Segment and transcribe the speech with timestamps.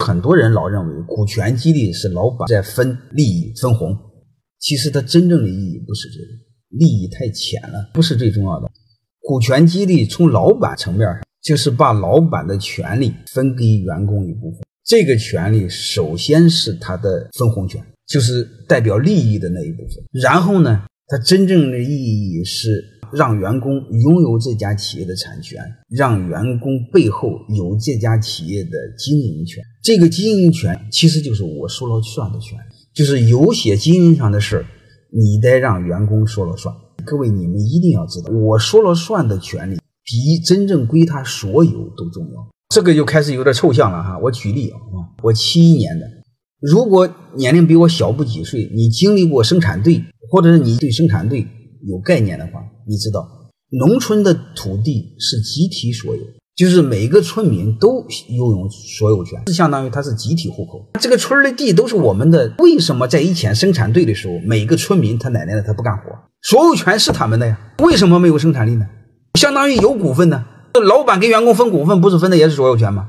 [0.00, 3.96] 很多人老认为股权激励是老板在分利益、分红，
[4.58, 6.26] 其实它真正的意义不是这个，
[6.78, 8.70] 利益太浅了，不是最重要的。
[9.20, 20.04] 股权激励从老板层面上，就是把老板的权利分给员工一部分，这个权利首先是他的分红权，就是代表利益的那一部分。
[20.12, 22.99] 然后呢，它真正的意义是。
[23.12, 29.62] 让员工拥有这家企业的产权，让员工背后有这家企业的经营权。
[29.82, 32.58] 这个经营权其实就是我说了算的权，
[32.94, 34.66] 就是有些经营上的事儿，
[35.12, 36.74] 你得让员工说了算。
[37.04, 42.48] 各位，你们一定要知道，我说了算的权利比真正归他所有都重要。
[42.68, 44.18] 这个就开始有点抽象了哈。
[44.18, 44.78] 我举例啊，
[45.22, 46.06] 我七一年的，
[46.60, 51.46] 如果年龄比我小不几岁，你经历过生产队，或者是你对生产队
[51.86, 52.62] 有概念的话。
[52.86, 53.28] 你知道，
[53.70, 56.22] 农村的土地是集体所有，
[56.56, 60.84] 就是每个村民都拥有所有权，是相当于他是集体户口。
[61.00, 66.02] 这个村的地都是我们的，为什么在以前生产队的时候，每个村民他奶奶的他不干活，
[66.42, 67.58] 所有权是他们的呀？
[67.78, 68.86] 为什么没有生产力呢？
[69.38, 70.44] 相当于有股份呢？
[70.84, 73.08] 老板给员工分股份，不是分的也是所有权吗？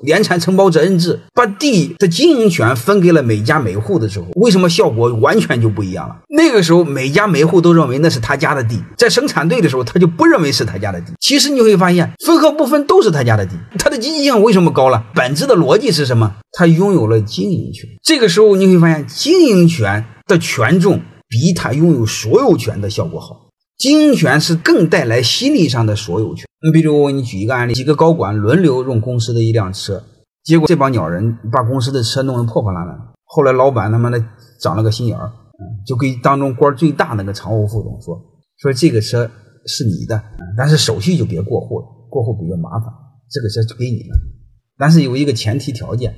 [0.00, 6.16] 联产承包责任制把地的经营权分给了每家每户的时候，为什么效果完全就不一样了？
[6.28, 11.12] 那个时候每家每户都认为那是他家的地，在生产队的时候他就不认为是他家的地。
[11.20, 15.04] 其实你会发现，分和不分都是他家的地，他的积极性为什么高了？
[15.14, 16.36] 本质的逻辑是什么？
[16.52, 17.88] 他拥有了经营权。
[18.02, 23.48] 这个时候你会发现，经营权的权重比他拥有所有权的效果好。
[23.76, 26.47] 经营权是更带来心理上的所有权。
[26.60, 30.02] 你比如我给你举一个案例：几个高管轮流用公司的一辆车，
[30.42, 32.98] 结果这帮鸟人把公司的车弄得破破烂烂。
[33.24, 34.20] 后来老板他妈的
[34.60, 35.30] 长了个心眼儿，
[35.86, 38.20] 就给当中官最大那个常务副总说
[38.58, 39.30] ：“说这个车
[39.66, 40.20] 是你的，
[40.56, 42.92] 但是手续就别过户了，过户比较麻烦。
[43.30, 44.16] 这个车就给你了，
[44.76, 46.12] 但是有一个前提条件，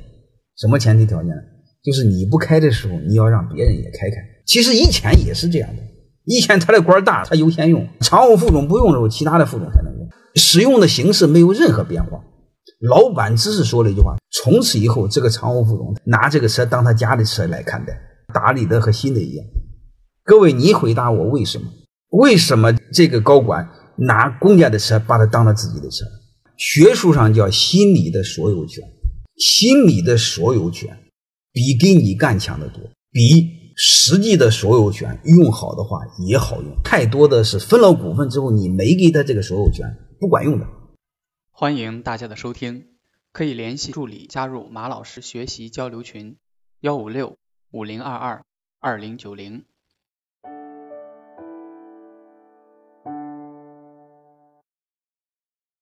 [0.57, 1.43] 什么前提条件呢？
[1.85, 4.17] 就是你不开的时候，你要让别人也开开。
[4.47, 5.83] 其实以前也是这样的。”
[6.25, 10.09] 以前他的官大，他优先用常务副总不用的时候，其他的副总才能用。
[10.41, 12.19] 使用的形式没有任何变化，
[12.81, 17.97] 老板只是说了一句话：从此以后，这个常务副总拿这个车当他家的车来看待，
[18.35, 19.47] 打理的和新的一样。
[20.25, 21.69] 各位，你回答我为什么？
[22.11, 23.69] 为什么这个高管
[23.99, 26.05] 拿公家的车把他当了自己的车？
[26.57, 28.83] 学术上叫心理的所有权，
[29.37, 30.99] 心理的所有权
[31.53, 33.61] 比给你干强得多，比。
[33.83, 39.87] 实际的所有权用好的话也好用，太多的是分了股份之后你没给他这个所有权
[40.21, 40.67] 不管用的。
[41.51, 42.95] 欢迎大家的收听，
[43.33, 46.37] 可以联系助理加入马老师学习交流群：
[46.81, 47.39] 幺五六
[47.71, 48.45] 五零二二
[48.81, 49.65] 二零九零。